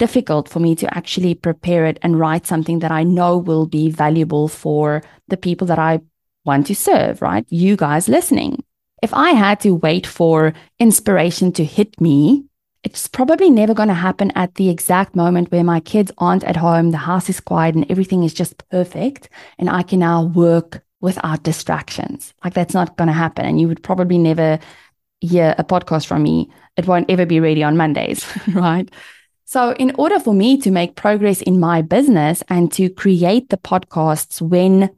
difficult 0.00 0.48
for 0.48 0.58
me 0.58 0.74
to 0.74 0.92
actually 0.96 1.34
prepare 1.34 1.84
it 1.84 1.98
and 2.02 2.18
write 2.18 2.46
something 2.46 2.80
that 2.80 2.90
I 2.90 3.04
know 3.04 3.36
will 3.36 3.66
be 3.66 3.90
valuable 3.90 4.48
for 4.48 5.02
the 5.28 5.36
people 5.36 5.66
that 5.68 5.78
I 5.78 6.00
want 6.44 6.66
to 6.68 6.74
serve, 6.74 7.20
right? 7.22 7.44
You 7.50 7.76
guys 7.76 8.08
listening. 8.08 8.64
If 9.02 9.12
I 9.14 9.30
had 9.30 9.60
to 9.60 9.74
wait 9.74 10.06
for 10.06 10.54
inspiration 10.78 11.52
to 11.52 11.64
hit 11.64 12.00
me, 12.00 12.44
it's 12.82 13.06
probably 13.08 13.50
never 13.50 13.74
going 13.74 13.92
to 13.92 14.06
happen 14.08 14.30
at 14.34 14.54
the 14.54 14.70
exact 14.70 15.14
moment 15.14 15.52
where 15.52 15.64
my 15.64 15.80
kids 15.80 16.10
aren't 16.16 16.44
at 16.44 16.56
home, 16.56 16.90
the 16.90 17.06
house 17.10 17.28
is 17.28 17.38
quiet, 17.38 17.74
and 17.74 17.90
everything 17.90 18.24
is 18.24 18.32
just 18.32 18.56
perfect. 18.70 19.28
And 19.58 19.68
I 19.68 19.82
can 19.82 19.98
now 19.98 20.24
work 20.24 20.82
without 21.02 21.42
distractions. 21.42 22.32
Like 22.42 22.54
that's 22.54 22.74
not 22.74 22.96
going 22.96 23.08
to 23.08 23.22
happen. 23.24 23.44
And 23.44 23.60
you 23.60 23.68
would 23.68 23.82
probably 23.82 24.16
never 24.18 24.58
hear 25.20 25.54
a 25.58 25.64
podcast 25.64 26.06
from 26.06 26.22
me. 26.22 26.50
It 26.78 26.86
won't 26.86 27.10
ever 27.10 27.26
be 27.26 27.40
ready 27.40 27.62
on 27.62 27.76
Mondays, 27.76 28.24
right? 28.54 28.88
So, 29.50 29.72
in 29.80 29.92
order 29.98 30.20
for 30.20 30.32
me 30.32 30.58
to 30.58 30.70
make 30.70 30.94
progress 30.94 31.42
in 31.42 31.58
my 31.58 31.82
business 31.82 32.40
and 32.48 32.70
to 32.74 32.88
create 32.88 33.48
the 33.48 33.56
podcasts 33.56 34.40
when 34.40 34.90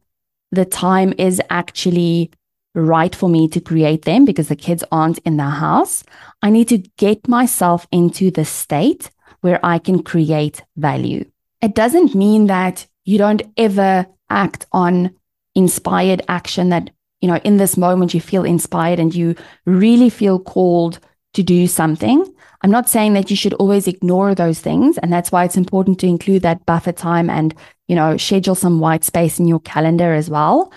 the 0.51 0.67
time 0.67 1.15
is 1.17 1.41
actually 1.49 2.31
right 2.75 3.15
for 3.15 3.31
me 3.31 3.49
to 3.49 3.63
create 3.63 4.03
them 4.03 4.27
because 4.27 4.49
the 4.49 4.55
kids 4.55 4.85
aren't 4.93 5.21
in 5.21 5.39
the 5.39 5.49
house, 5.49 6.05
I 6.43 6.51
need 6.51 6.69
to 6.69 6.85
get 6.99 7.27
myself 7.27 7.87
into 7.91 8.31
the 8.31 8.45
state 8.45 9.11
where 9.41 9.59
I 9.63 9.79
can 9.79 10.03
create 10.03 10.63
value. 10.77 11.25
It 11.63 11.75
doesn't 11.75 12.15
mean 12.15 12.49
that 12.49 12.87
you 13.07 13.17
don't 13.17 13.41
ever 13.57 14.07
act 14.29 14.67
on 14.71 15.17
inspired 15.55 16.21
action 16.29 16.69
that, 16.69 16.91
you 17.23 17.29
know, 17.29 17.41
in 17.43 17.57
this 17.57 17.79
moment 17.79 18.13
you 18.13 18.21
feel 18.21 18.45
inspired 18.45 18.99
and 18.99 19.15
you 19.15 19.35
really 19.65 20.11
feel 20.11 20.39
called 20.39 20.99
to 21.35 21.43
do 21.43 21.67
something. 21.67 22.33
I'm 22.63 22.71
not 22.71 22.89
saying 22.89 23.15
that 23.15 23.31
you 23.31 23.37
should 23.37 23.55
always 23.55 23.89
ignore 23.89 24.35
those 24.35 24.61
things. 24.61 24.99
And 24.99 25.13
that's 25.13 25.33
why 25.33 25.45
it's 25.45 25.57
important 25.57 25.99
to 26.01 26.07
include 26.07 26.43
that 26.43 26.65
buffer 26.67 26.93
time 26.93 27.29
and, 27.29 27.55
you 27.89 27.97
know, 27.97 28.17
schedule 28.17 28.55
some 28.55 28.81
white 28.81 29.05
space 29.05 29.39
in 29.39 29.47
your 29.47 29.61
calendar 29.61 30.15
as 30.15 30.31
well. 30.31 30.73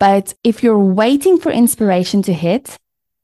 But 0.00 0.34
if 0.44 0.62
you're 0.62 0.78
waiting 0.78 1.38
for 1.38 1.50
inspiration 1.50 2.22
to 2.22 2.32
hit 2.32 2.76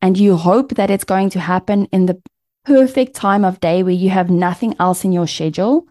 and 0.03 0.19
you 0.19 0.37
hope 0.37 0.75
that 0.75 0.91
it's 0.91 1.05
going 1.05 1.31
to 1.31 1.41
happen 1.41 1.87
in 1.87 2.07
the 2.07 2.21
perfect 2.65 3.15
time 3.15 3.45
of 3.45 3.61
day 3.61 3.83
where 3.83 3.93
you 3.93 4.11
have 4.11 4.31
nothing 4.31 4.75
else 4.79 5.05
in 5.05 5.13
your 5.13 5.27
schedule, 5.27 5.87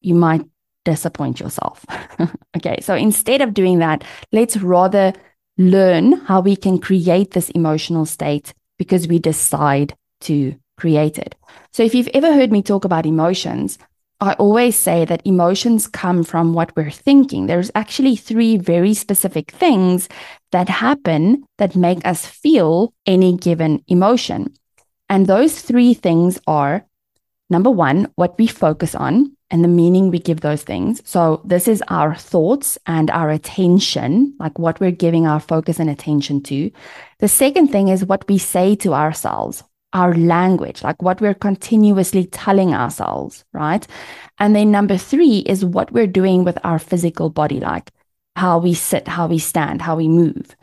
you 0.00 0.14
might 0.14 0.44
disappoint 0.84 1.40
yourself. 1.40 1.84
okay, 2.56 2.78
so 2.80 2.94
instead 2.94 3.40
of 3.40 3.54
doing 3.54 3.80
that, 3.80 4.04
let's 4.32 4.56
rather 4.56 5.12
learn 5.58 6.12
how 6.12 6.40
we 6.40 6.54
can 6.54 6.78
create 6.78 7.32
this 7.32 7.50
emotional 7.50 8.06
state 8.06 8.54
because 8.78 9.08
we 9.08 9.18
decide 9.18 9.94
to 10.22 10.54
create 10.76 11.18
it. 11.18 11.34
So 11.72 11.82
if 11.82 11.94
you've 11.94 12.08
ever 12.14 12.32
heard 12.32 12.52
me 12.52 12.62
talk 12.62 12.84
about 12.84 13.06
emotions, 13.06 13.78
I 14.20 14.32
always 14.34 14.76
say 14.76 15.04
that 15.04 15.26
emotions 15.26 15.86
come 15.86 16.24
from 16.24 16.54
what 16.54 16.74
we're 16.74 16.90
thinking. 16.90 17.46
There's 17.46 17.70
actually 17.74 18.16
three 18.16 18.56
very 18.56 18.94
specific 18.94 19.50
things 19.50 20.08
that 20.52 20.70
happen 20.70 21.44
that 21.58 21.76
make 21.76 22.06
us 22.06 22.24
feel 22.24 22.94
any 23.04 23.36
given 23.36 23.84
emotion. 23.88 24.54
And 25.10 25.26
those 25.26 25.60
three 25.60 25.92
things 25.92 26.40
are 26.46 26.86
number 27.50 27.70
one, 27.70 28.10
what 28.16 28.38
we 28.38 28.46
focus 28.46 28.94
on 28.94 29.36
and 29.50 29.62
the 29.62 29.68
meaning 29.68 30.10
we 30.10 30.18
give 30.18 30.40
those 30.40 30.62
things. 30.62 31.00
So, 31.04 31.40
this 31.44 31.68
is 31.68 31.82
our 31.88 32.14
thoughts 32.14 32.78
and 32.86 33.10
our 33.10 33.30
attention, 33.30 34.34
like 34.40 34.58
what 34.58 34.80
we're 34.80 34.90
giving 34.90 35.26
our 35.26 35.40
focus 35.40 35.78
and 35.78 35.88
attention 35.88 36.42
to. 36.44 36.70
The 37.20 37.28
second 37.28 37.68
thing 37.68 37.88
is 37.88 38.04
what 38.04 38.26
we 38.28 38.38
say 38.38 38.74
to 38.76 38.94
ourselves, 38.94 39.62
our 39.92 40.14
language, 40.14 40.82
like 40.82 41.00
what 41.02 41.20
we're 41.20 41.34
continuously 41.34 42.26
telling 42.26 42.74
ourselves, 42.74 43.44
right? 43.52 43.86
And 44.38 44.54
then 44.54 44.70
number 44.70 44.96
three 44.96 45.38
is 45.38 45.64
what 45.64 45.92
we're 45.92 46.06
doing 46.06 46.44
with 46.44 46.58
our 46.64 46.78
physical 46.78 47.30
body, 47.30 47.60
like 47.60 47.90
how 48.34 48.58
we 48.58 48.74
sit, 48.74 49.08
how 49.08 49.26
we 49.26 49.38
stand, 49.38 49.82
how 49.82 49.96
we 49.96 50.08
move. 50.08 50.56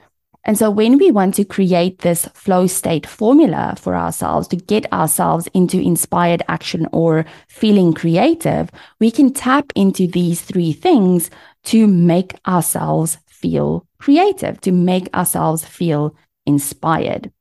And 0.45 0.57
so 0.57 0.69
when 0.69 0.97
we 0.97 1.09
want 1.09 1.35
to 1.35 1.45
create 1.45 1.99
this 1.99 2.25
flow 2.33 2.67
state 2.67 3.07
formula 3.07 3.75
for 3.79 3.95
ourselves 3.95 4.47
to 4.49 4.57
get 4.57 4.91
ourselves 4.91 5.47
into 5.53 5.79
inspired 5.79 6.43
action 6.49 6.87
or 6.91 7.25
feeling 7.47 7.93
creative, 7.93 8.69
we 8.99 9.09
can 9.09 9.31
tap 9.31 9.71
into 9.73 10.05
these 10.05 10.41
three 10.41 10.73
things 10.73 11.29
to 11.65 11.87
make 11.87 12.35
ourselves 12.45 13.17
feel 13.25 13.87
creative, 13.99 14.59
to 14.61 14.71
make 14.73 15.13
ourselves 15.15 15.63
feel 15.63 16.13
inspired. 16.45 17.31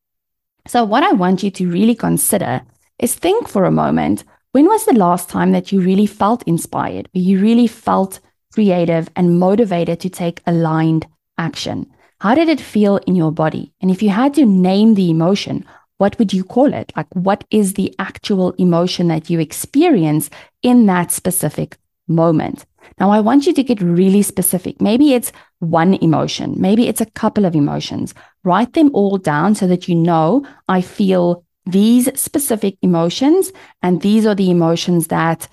So 0.67 0.85
what 0.85 1.03
I 1.03 1.13
want 1.13 1.43
you 1.43 1.51
to 1.51 1.71
really 1.71 1.95
consider 1.95 2.63
is 2.99 3.15
think 3.15 3.49
for 3.49 3.65
a 3.65 3.71
moment, 3.71 4.25
when 4.53 4.67
was 4.67 4.85
the 4.85 4.93
last 4.93 5.29
time 5.29 5.53
that 5.53 5.73
you 5.73 5.81
really 5.81 6.07
felt 6.07 6.43
inspired, 6.45 7.09
where 7.13 7.23
you 7.23 7.41
really 7.41 7.67
felt 7.67 8.21
creative 8.53 9.09
and 9.17 9.39
motivated 9.39 9.99
to 10.01 10.11
take 10.11 10.43
aligned 10.47 11.07
action? 11.39 11.91
How 12.21 12.35
did 12.35 12.49
it 12.49 12.61
feel 12.61 12.99
in 12.99 13.17
your 13.17 13.33
body? 13.33 13.73
And 13.81 13.91
if 13.91 14.03
you 14.03 14.11
had 14.11 14.35
to 14.35 14.47
name 14.47 14.95
the 14.95 15.11
emotion, 15.11 15.65
what 15.99 16.19
would 16.19 16.33
you 16.33 16.45
call 16.45 16.73
it? 16.73 16.93
Like, 16.97 17.09
what 17.15 17.45
is 17.51 17.75
the 17.75 17.95
actual 17.99 18.53
emotion 18.53 19.09
that 19.09 19.31
you 19.31 19.41
experience 19.41 20.31
in 20.63 20.87
that 20.87 21.11
specific 21.11 21.79
moment? 22.15 22.65
Now, 22.99 23.11
I 23.11 23.21
want 23.21 23.47
you 23.47 23.53
to 23.55 23.63
get 23.63 23.81
really 23.81 24.23
specific. 24.23 24.81
Maybe 24.81 25.15
it's 25.15 25.33
one 25.61 25.95
emotion, 25.95 26.55
maybe 26.59 26.89
it's 26.89 27.01
a 27.01 27.07
couple 27.07 27.45
of 27.45 27.55
emotions. 27.55 28.15
Write 28.45 28.73
them 28.73 28.91
all 28.95 29.19
down 29.19 29.55
so 29.55 29.67
that 29.67 29.89
you 29.89 29.95
know 29.95 30.45
I 30.69 30.81
feel 30.81 31.45
these 31.67 32.09
specific 32.19 32.77
emotions, 32.83 33.53
and 33.83 34.03
these 34.03 34.27
are 34.27 34.35
the 34.35 34.51
emotions 34.51 35.07
that 35.09 35.49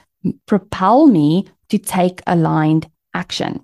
propel 0.47 1.07
me 1.07 1.47
to 1.69 1.77
take 1.77 2.21
aligned 2.27 2.89
action. 3.13 3.63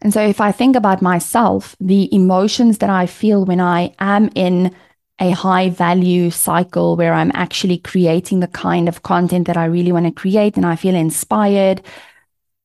And 0.00 0.12
so 0.12 0.20
if 0.20 0.40
I 0.40 0.52
think 0.52 0.76
about 0.76 1.02
myself, 1.02 1.76
the 1.80 2.14
emotions 2.14 2.78
that 2.78 2.90
I 2.90 3.06
feel 3.06 3.44
when 3.44 3.60
I 3.60 3.94
am 3.98 4.30
in 4.34 4.74
a 5.20 5.30
high 5.30 5.70
value 5.70 6.30
cycle 6.30 6.96
where 6.96 7.14
I'm 7.14 7.30
actually 7.34 7.78
creating 7.78 8.40
the 8.40 8.48
kind 8.48 8.88
of 8.88 9.02
content 9.02 9.46
that 9.46 9.56
I 9.56 9.64
really 9.66 9.92
want 9.92 10.06
to 10.06 10.12
create 10.12 10.56
and 10.56 10.66
I 10.66 10.76
feel 10.76 10.94
inspired, 10.94 11.82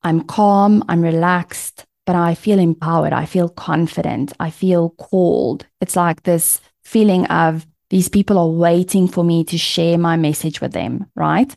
I'm 0.02 0.22
calm, 0.22 0.84
I'm 0.88 1.02
relaxed, 1.02 1.84
but 2.06 2.16
I 2.16 2.34
feel 2.34 2.58
empowered, 2.58 3.12
I 3.12 3.26
feel 3.26 3.48
confident, 3.48 4.32
I 4.40 4.50
feel 4.50 4.90
called. 4.90 5.66
It's 5.80 5.96
like 5.96 6.22
this 6.22 6.60
feeling 6.82 7.26
of 7.26 7.66
these 7.90 8.08
people 8.08 8.38
are 8.38 8.48
waiting 8.48 9.08
for 9.08 9.24
me 9.24 9.44
to 9.44 9.58
share 9.58 9.98
my 9.98 10.16
message 10.16 10.60
with 10.60 10.72
them, 10.72 11.06
right? 11.14 11.54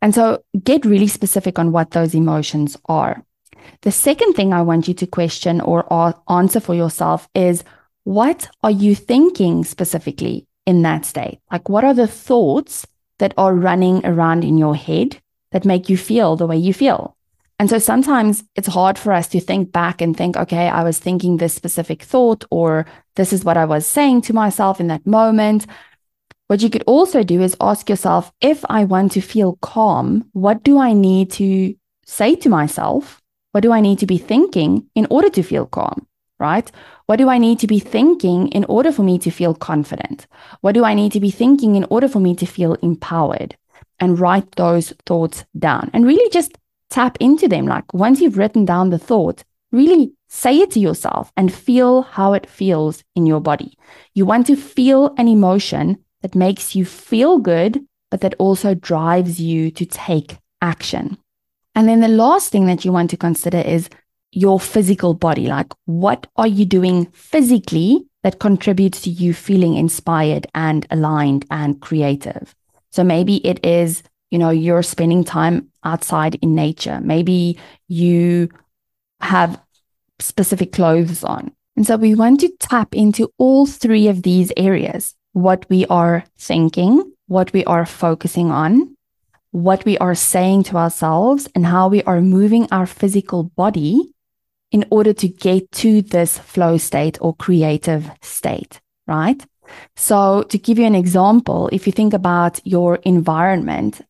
And 0.00 0.14
so 0.14 0.42
get 0.64 0.84
really 0.84 1.08
specific 1.08 1.58
on 1.58 1.72
what 1.72 1.90
those 1.90 2.14
emotions 2.14 2.76
are. 2.86 3.22
The 3.82 3.92
second 3.92 4.32
thing 4.34 4.52
I 4.52 4.62
want 4.62 4.88
you 4.88 4.94
to 4.94 5.06
question 5.06 5.60
or 5.60 5.84
answer 6.28 6.60
for 6.60 6.74
yourself 6.74 7.28
is 7.34 7.64
what 8.04 8.48
are 8.62 8.70
you 8.70 8.94
thinking 8.94 9.64
specifically 9.64 10.46
in 10.64 10.82
that 10.82 11.04
state? 11.04 11.40
Like, 11.52 11.68
what 11.68 11.84
are 11.84 11.94
the 11.94 12.06
thoughts 12.06 12.86
that 13.18 13.34
are 13.36 13.54
running 13.54 14.06
around 14.06 14.44
in 14.44 14.56
your 14.56 14.74
head 14.74 15.18
that 15.50 15.66
make 15.66 15.88
you 15.88 15.96
feel 15.96 16.36
the 16.36 16.46
way 16.46 16.56
you 16.56 16.72
feel? 16.72 17.16
And 17.58 17.68
so 17.68 17.78
sometimes 17.78 18.44
it's 18.54 18.68
hard 18.68 18.98
for 18.98 19.12
us 19.12 19.26
to 19.28 19.40
think 19.40 19.72
back 19.72 20.00
and 20.00 20.16
think, 20.16 20.36
okay, 20.36 20.68
I 20.68 20.84
was 20.84 20.98
thinking 20.98 21.36
this 21.36 21.54
specific 21.54 22.02
thought, 22.02 22.44
or 22.50 22.86
this 23.16 23.32
is 23.32 23.44
what 23.44 23.56
I 23.56 23.64
was 23.64 23.84
saying 23.86 24.22
to 24.22 24.32
myself 24.32 24.80
in 24.80 24.86
that 24.88 25.06
moment. 25.06 25.66
What 26.46 26.62
you 26.62 26.70
could 26.70 26.84
also 26.86 27.24
do 27.24 27.42
is 27.42 27.56
ask 27.60 27.90
yourself 27.90 28.32
if 28.40 28.64
I 28.68 28.84
want 28.84 29.12
to 29.12 29.20
feel 29.20 29.58
calm, 29.60 30.28
what 30.32 30.62
do 30.62 30.78
I 30.78 30.92
need 30.92 31.30
to 31.32 31.74
say 32.06 32.36
to 32.36 32.48
myself 32.48 33.20
what 33.52 33.62
do 33.62 33.72
I 33.72 33.80
need 33.80 33.98
to 34.00 34.06
be 34.06 34.18
thinking 34.18 34.86
in 34.94 35.06
order 35.10 35.30
to 35.30 35.42
feel 35.42 35.66
calm? 35.66 36.06
Right? 36.38 36.70
What 37.06 37.16
do 37.16 37.28
I 37.28 37.38
need 37.38 37.58
to 37.60 37.66
be 37.66 37.80
thinking 37.80 38.48
in 38.48 38.64
order 38.66 38.92
for 38.92 39.02
me 39.02 39.18
to 39.18 39.30
feel 39.30 39.54
confident? 39.54 40.26
What 40.60 40.72
do 40.72 40.84
I 40.84 40.94
need 40.94 41.12
to 41.12 41.20
be 41.20 41.32
thinking 41.32 41.74
in 41.74 41.84
order 41.90 42.08
for 42.08 42.20
me 42.20 42.36
to 42.36 42.46
feel 42.46 42.74
empowered? 42.74 43.56
And 43.98 44.20
write 44.20 44.52
those 44.52 44.92
thoughts 45.06 45.44
down 45.58 45.90
and 45.92 46.06
really 46.06 46.30
just 46.30 46.56
tap 46.90 47.16
into 47.20 47.48
them. 47.48 47.66
Like 47.66 47.92
once 47.92 48.20
you've 48.20 48.38
written 48.38 48.64
down 48.64 48.90
the 48.90 48.98
thought, 48.98 49.44
really 49.72 50.12
say 50.28 50.58
it 50.58 50.70
to 50.72 50.80
yourself 50.80 51.32
and 51.36 51.52
feel 51.52 52.02
how 52.02 52.32
it 52.32 52.48
feels 52.48 53.02
in 53.14 53.26
your 53.26 53.40
body. 53.40 53.76
You 54.14 54.26
want 54.26 54.46
to 54.46 54.56
feel 54.56 55.14
an 55.16 55.28
emotion 55.28 55.98
that 56.22 56.34
makes 56.34 56.74
you 56.74 56.84
feel 56.84 57.38
good, 57.38 57.80
but 58.10 58.20
that 58.20 58.34
also 58.38 58.74
drives 58.74 59.40
you 59.40 59.70
to 59.72 59.86
take 59.86 60.38
action. 60.60 61.18
And 61.74 61.88
then 61.88 62.00
the 62.00 62.08
last 62.08 62.50
thing 62.50 62.66
that 62.66 62.84
you 62.84 62.92
want 62.92 63.10
to 63.10 63.16
consider 63.16 63.58
is 63.58 63.88
your 64.32 64.58
physical 64.58 65.14
body. 65.14 65.46
Like, 65.46 65.72
what 65.84 66.26
are 66.36 66.46
you 66.46 66.64
doing 66.64 67.06
physically 67.12 68.06
that 68.22 68.40
contributes 68.40 69.00
to 69.02 69.10
you 69.10 69.32
feeling 69.32 69.76
inspired 69.76 70.46
and 70.54 70.86
aligned 70.90 71.46
and 71.50 71.80
creative? 71.80 72.54
So 72.90 73.04
maybe 73.04 73.36
it 73.46 73.64
is, 73.64 74.02
you 74.30 74.38
know, 74.38 74.50
you're 74.50 74.82
spending 74.82 75.24
time 75.24 75.68
outside 75.84 76.36
in 76.36 76.54
nature. 76.54 77.00
Maybe 77.02 77.58
you 77.88 78.48
have 79.20 79.60
specific 80.18 80.72
clothes 80.72 81.24
on. 81.24 81.52
And 81.76 81.86
so 81.86 81.96
we 81.96 82.14
want 82.14 82.40
to 82.40 82.50
tap 82.58 82.94
into 82.94 83.32
all 83.38 83.66
three 83.66 84.08
of 84.08 84.22
these 84.22 84.52
areas 84.56 85.14
what 85.32 85.64
we 85.68 85.86
are 85.86 86.24
thinking, 86.36 87.12
what 87.28 87.52
we 87.52 87.64
are 87.66 87.86
focusing 87.86 88.50
on, 88.50 88.96
what 89.52 89.84
we 89.84 89.96
are 89.98 90.14
saying 90.14 90.64
to 90.64 90.76
ourselves 90.76 91.48
and 91.54 91.66
how 91.66 91.88
we 91.88 92.02
are 92.02 92.20
moving 92.20 92.66
our 92.72 92.86
physical 92.86 93.44
body 93.44 94.12
in 94.72 94.84
order 94.90 95.12
to 95.12 95.28
get 95.28 95.70
to 95.72 96.02
this 96.02 96.38
flow 96.38 96.76
state 96.76 97.18
or 97.20 97.34
creative 97.36 98.10
state, 98.22 98.80
right? 99.06 99.44
So, 99.96 100.42
to 100.44 100.58
give 100.58 100.78
you 100.78 100.86
an 100.86 100.94
example, 100.94 101.68
if 101.72 101.86
you 101.86 101.92
think 101.92 102.14
about 102.14 102.60
your 102.66 102.96
environment, 103.04 104.00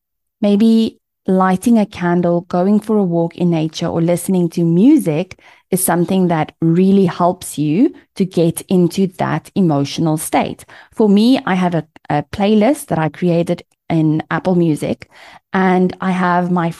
maybe 0.41 0.99
lighting 1.27 1.77
a 1.77 1.85
candle, 1.85 2.41
going 2.41 2.79
for 2.79 2.97
a 2.97 3.03
walk 3.03 3.35
in 3.35 3.51
nature, 3.51 3.87
or 3.87 4.01
listening 4.01 4.49
to 4.49 4.63
music 4.63 5.39
is 5.69 5.83
something 5.83 6.27
that 6.27 6.55
really 6.61 7.05
helps 7.05 7.57
you 7.57 7.93
to 8.15 8.25
get 8.25 8.61
into 8.61 9.07
that 9.07 9.51
emotional 9.53 10.17
state. 10.17 10.65
For 10.91 11.07
me, 11.07 11.39
I 11.45 11.53
have 11.53 11.75
a, 11.75 11.87
a 12.09 12.23
playlist 12.23 12.87
that 12.87 12.97
I 12.97 13.09
created 13.09 13.63
in 13.89 14.23
Apple 14.31 14.55
Music. 14.55 15.09
And 15.53 15.95
I 16.01 16.11
have 16.11 16.51
my 16.51 16.73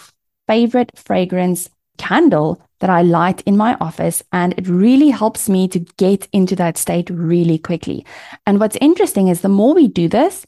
favorite 0.48 0.92
fragrance 0.98 1.70
candle 1.98 2.62
that 2.80 2.90
I 2.90 3.02
light 3.02 3.42
in 3.42 3.58
my 3.58 3.76
office. 3.82 4.24
And 4.32 4.54
it 4.58 4.68
really 4.68 5.10
helps 5.10 5.50
me 5.50 5.68
to 5.68 5.80
get 5.98 6.28
into 6.32 6.56
that 6.56 6.78
state 6.78 7.10
really 7.10 7.58
quickly. 7.58 8.06
And 8.46 8.60
what's 8.60 8.78
interesting 8.78 9.28
is 9.28 9.42
the 9.42 9.50
more 9.50 9.74
we 9.74 9.88
do 9.88 10.08
this, 10.08 10.46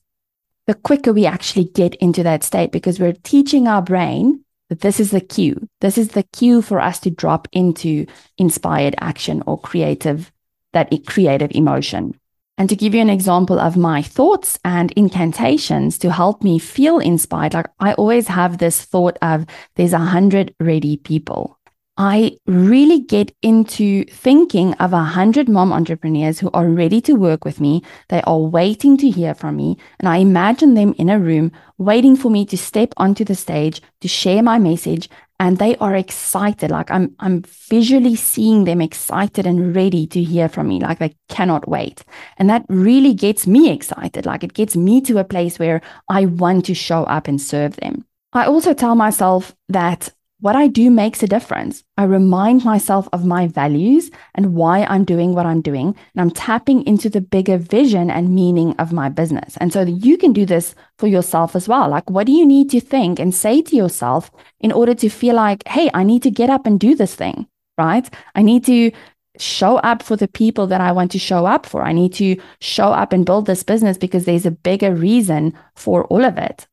the 0.68 0.74
quicker 0.76 1.14
we 1.14 1.26
actually 1.26 1.66
get 1.66 1.96
into 1.96 2.24
that 2.24 2.44
state 2.44 2.72
because 2.72 3.00
we're 3.00 3.14
teaching 3.24 3.68
our 3.68 3.82
brain 3.82 4.44
that 4.70 4.82
this 4.82 5.00
is 5.00 5.12
the 5.12 5.22
cue. 5.22 5.68
This 5.82 5.98
is 5.98 6.10
the 6.10 6.24
cue 6.24 6.62
for 6.62 6.80
us 6.80 7.00
to 7.02 7.10
drop 7.10 7.48
into 7.52 8.06
inspired 8.38 8.96
action 9.00 9.44
or 9.46 9.60
creative, 9.60 10.32
that 10.74 10.92
creative 11.08 11.52
emotion. 11.52 12.18
And 12.58 12.70
to 12.70 12.76
give 12.76 12.94
you 12.94 13.02
an 13.02 13.10
example 13.10 13.60
of 13.60 13.76
my 13.76 14.02
thoughts 14.02 14.60
and 14.64 14.92
incantations 14.92 15.98
to 15.98 16.12
help 16.12 16.44
me 16.44 16.60
feel 16.60 17.00
inspired, 17.00 17.54
like 17.54 17.68
I 17.80 17.94
always 17.94 18.28
have 18.28 18.60
this 18.60 18.84
thought 18.84 19.18
of 19.22 19.46
there's 19.76 19.94
a 19.94 19.98
hundred 19.98 20.54
ready 20.60 20.98
people. 20.98 21.58
I 22.04 22.40
really 22.48 23.00
get 23.00 23.32
into 23.44 24.06
thinking 24.06 24.74
of 24.86 24.92
a 24.92 25.04
hundred 25.04 25.48
mom 25.48 25.72
entrepreneurs 25.72 26.40
who 26.40 26.50
are 26.52 26.68
ready 26.68 27.00
to 27.02 27.14
work 27.14 27.46
with 27.46 27.62
me. 27.62 27.84
They 28.10 28.24
are 28.24 28.40
waiting 28.40 28.98
to 28.98 29.10
hear 29.12 29.36
from 29.36 29.58
me. 29.58 29.78
And 30.00 30.10
I 30.10 30.18
imagine 30.18 30.74
them 30.74 30.96
in 30.98 31.12
a 31.12 31.20
room 31.20 31.52
waiting 31.78 32.16
for 32.16 32.32
me 32.32 32.44
to 32.48 32.58
step 32.58 32.92
onto 32.98 33.24
the 33.24 33.36
stage 33.36 33.84
to 34.00 34.08
share 34.08 34.42
my 34.42 34.58
message. 34.58 35.10
And 35.40 35.60
they 35.60 35.76
are 35.76 35.96
excited. 35.96 36.72
Like 36.72 36.90
I'm, 36.90 37.16
I'm 37.20 37.44
visually 37.44 38.16
seeing 38.16 38.64
them 38.64 38.82
excited 38.82 39.46
and 39.46 39.76
ready 39.76 40.08
to 40.08 40.24
hear 40.24 40.50
from 40.50 40.70
me. 40.70 40.80
Like 40.80 40.98
they 40.98 41.16
cannot 41.30 41.70
wait. 41.70 42.04
And 42.40 42.50
that 42.50 42.66
really 42.68 43.14
gets 43.14 43.46
me 43.46 43.70
excited. 43.70 44.26
Like 44.26 44.44
it 44.44 44.56
gets 44.56 44.76
me 44.76 45.02
to 45.02 45.20
a 45.20 45.24
place 45.24 45.60
where 45.60 45.84
I 46.10 46.26
want 46.26 46.66
to 46.66 46.74
show 46.74 47.04
up 47.04 47.28
and 47.28 47.40
serve 47.40 47.76
them. 47.76 48.06
I 48.34 48.48
also 48.48 48.74
tell 48.74 48.96
myself 48.96 49.54
that 49.70 50.10
what 50.42 50.56
I 50.56 50.68
do 50.68 50.90
makes 50.90 51.22
a 51.22 51.28
difference. 51.28 51.84
I 51.98 52.04
remind 52.04 52.66
myself 52.66 53.08
of 53.14 53.26
my 53.26 53.48
values 53.48 54.10
and 54.34 54.56
why 54.56 54.84
I'm 54.84 55.06
doing 55.06 55.34
what 55.34 55.46
I'm 55.46 55.62
doing. 55.62 55.96
And 56.14 56.22
I'm 56.22 56.32
tapping 56.32 56.86
into 56.86 57.10
the 57.10 57.22
bigger 57.22 57.58
vision 57.58 58.10
and 58.10 58.36
meaning 58.36 58.76
of 58.78 58.92
my 58.92 59.08
business. 59.08 59.56
And 59.58 59.72
so 59.72 59.84
you 59.84 60.18
can 60.18 60.34
do 60.34 60.46
this 60.46 60.74
for 60.98 61.08
yourself 61.08 61.56
as 61.56 61.68
well. 61.68 61.88
Like, 61.90 62.10
what 62.10 62.26
do 62.26 62.34
you 62.34 62.46
need 62.46 62.72
to 62.72 62.82
think 62.82 63.20
and 63.20 63.34
say 63.34 63.62
to 63.62 63.76
yourself 63.76 64.32
in 64.60 64.72
order 64.72 64.96
to 64.96 65.10
feel 65.10 65.36
like, 65.36 65.66
hey, 65.68 65.92
I 65.94 66.04
need 66.04 66.24
to 66.24 66.32
get 66.32 66.50
up 66.50 66.66
and 66.66 66.80
do 66.80 66.96
this 66.96 67.14
thing, 67.14 67.48
right? 67.78 68.10
I 68.34 68.42
need 68.42 68.66
to 68.66 68.92
show 69.38 69.78
up 69.78 70.02
for 70.04 70.16
the 70.16 70.28
people 70.28 70.68
that 70.68 70.82
I 70.82 70.92
want 70.92 71.12
to 71.12 71.20
show 71.20 71.46
up 71.46 71.66
for. 71.66 71.84
I 71.84 71.94
need 71.94 72.14
to 72.16 72.36
show 72.60 72.92
up 72.92 73.14
and 73.14 73.26
build 73.26 73.46
this 73.46 73.64
business 73.64 73.98
because 73.98 74.26
there's 74.26 74.46
a 74.46 74.52
bigger 74.52 74.94
reason 74.94 75.54
for 75.76 76.06
all 76.06 76.26
of 76.26 76.38
it. 76.38 76.68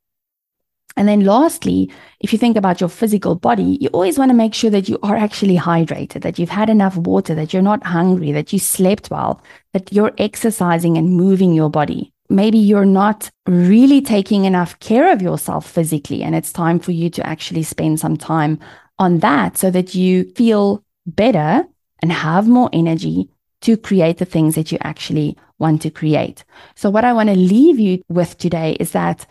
And 0.98 1.06
then 1.06 1.20
lastly, 1.20 1.92
if 2.18 2.32
you 2.32 2.40
think 2.40 2.56
about 2.56 2.80
your 2.80 2.90
physical 2.90 3.36
body, 3.36 3.78
you 3.80 3.88
always 3.90 4.18
want 4.18 4.30
to 4.30 4.36
make 4.36 4.52
sure 4.52 4.68
that 4.70 4.88
you 4.88 4.98
are 5.04 5.16
actually 5.16 5.56
hydrated, 5.56 6.22
that 6.22 6.40
you've 6.40 6.48
had 6.48 6.68
enough 6.68 6.96
water, 6.96 7.36
that 7.36 7.52
you're 7.52 7.62
not 7.62 7.84
hungry, 7.84 8.32
that 8.32 8.52
you 8.52 8.58
slept 8.58 9.08
well, 9.08 9.40
that 9.72 9.92
you're 9.92 10.10
exercising 10.18 10.98
and 10.98 11.12
moving 11.12 11.52
your 11.52 11.70
body. 11.70 12.12
Maybe 12.28 12.58
you're 12.58 12.84
not 12.84 13.30
really 13.46 14.00
taking 14.00 14.44
enough 14.44 14.76
care 14.80 15.12
of 15.12 15.22
yourself 15.22 15.70
physically, 15.70 16.24
and 16.24 16.34
it's 16.34 16.52
time 16.52 16.80
for 16.80 16.90
you 16.90 17.10
to 17.10 17.24
actually 17.24 17.62
spend 17.62 18.00
some 18.00 18.16
time 18.16 18.58
on 18.98 19.20
that 19.20 19.56
so 19.56 19.70
that 19.70 19.94
you 19.94 20.24
feel 20.32 20.82
better 21.06 21.64
and 22.02 22.10
have 22.10 22.48
more 22.48 22.70
energy 22.72 23.30
to 23.60 23.76
create 23.76 24.18
the 24.18 24.24
things 24.24 24.56
that 24.56 24.72
you 24.72 24.78
actually 24.80 25.38
want 25.60 25.80
to 25.82 25.90
create. 25.90 26.44
So, 26.74 26.90
what 26.90 27.04
I 27.04 27.12
want 27.12 27.28
to 27.28 27.36
leave 27.36 27.78
you 27.78 28.02
with 28.08 28.36
today 28.36 28.76
is 28.80 28.90
that 28.92 29.26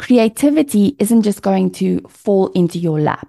creativity 0.00 0.96
isn't 0.98 1.22
just 1.22 1.42
going 1.42 1.70
to 1.70 2.00
fall 2.08 2.48
into 2.52 2.78
your 2.78 2.98
lap. 2.98 3.28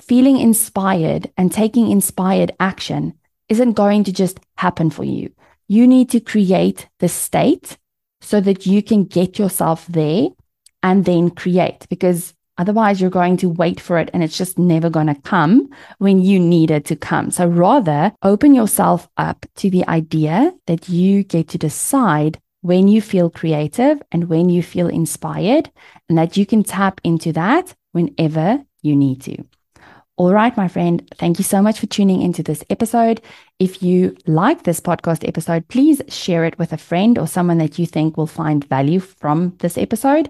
Feeling 0.00 0.38
inspired 0.38 1.28
and 1.36 1.50
taking 1.50 1.90
inspired 1.90 2.52
action 2.60 3.14
isn't 3.48 3.72
going 3.72 4.04
to 4.04 4.12
just 4.12 4.38
happen 4.56 4.88
for 4.88 5.02
you. 5.02 5.32
You 5.66 5.88
need 5.88 6.10
to 6.10 6.20
create 6.20 6.88
the 7.00 7.08
state 7.08 7.76
so 8.20 8.40
that 8.40 8.66
you 8.66 8.84
can 8.84 9.02
get 9.02 9.36
yourself 9.36 9.84
there 9.88 10.28
and 10.80 11.04
then 11.04 11.28
create 11.28 11.88
because 11.90 12.34
otherwise 12.56 13.00
you're 13.00 13.10
going 13.10 13.36
to 13.38 13.48
wait 13.48 13.80
for 13.80 13.98
it 13.98 14.08
and 14.14 14.22
it's 14.22 14.38
just 14.38 14.60
never 14.60 14.88
going 14.88 15.08
to 15.08 15.20
come 15.22 15.68
when 15.98 16.20
you 16.20 16.38
need 16.38 16.70
it 16.70 16.84
to 16.84 16.94
come. 16.94 17.32
So 17.32 17.48
rather 17.48 18.12
open 18.22 18.54
yourself 18.54 19.08
up 19.16 19.44
to 19.56 19.70
the 19.70 19.84
idea 19.88 20.54
that 20.68 20.88
you 20.88 21.24
get 21.24 21.48
to 21.48 21.58
decide 21.58 22.38
when 22.62 22.88
you 22.88 23.00
feel 23.00 23.30
creative 23.30 24.02
and 24.10 24.28
when 24.28 24.48
you 24.48 24.62
feel 24.62 24.88
inspired, 24.88 25.70
and 26.08 26.16
that 26.18 26.36
you 26.36 26.46
can 26.46 26.64
tap 26.64 27.00
into 27.04 27.32
that 27.32 27.74
whenever 27.92 28.64
you 28.82 28.96
need 28.96 29.20
to. 29.22 29.44
All 30.16 30.32
right, 30.32 30.56
my 30.56 30.68
friend, 30.68 31.08
thank 31.16 31.38
you 31.38 31.44
so 31.44 31.62
much 31.62 31.80
for 31.80 31.86
tuning 31.86 32.20
into 32.22 32.42
this 32.42 32.62
episode. 32.68 33.20
If 33.58 33.82
you 33.82 34.16
like 34.26 34.62
this 34.62 34.80
podcast 34.80 35.26
episode, 35.26 35.66
please 35.68 36.02
share 36.08 36.44
it 36.44 36.58
with 36.58 36.72
a 36.72 36.76
friend 36.76 37.18
or 37.18 37.26
someone 37.26 37.58
that 37.58 37.78
you 37.78 37.86
think 37.86 38.16
will 38.16 38.26
find 38.26 38.64
value 38.68 39.00
from 39.00 39.56
this 39.60 39.78
episode. 39.78 40.28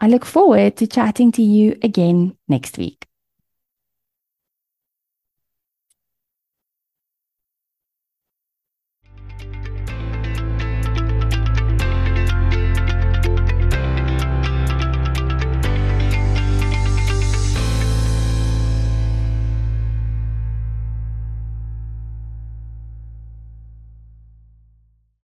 I 0.00 0.06
look 0.06 0.24
forward 0.24 0.76
to 0.76 0.86
chatting 0.86 1.32
to 1.32 1.42
you 1.42 1.76
again 1.82 2.36
next 2.46 2.78
week. 2.78 3.07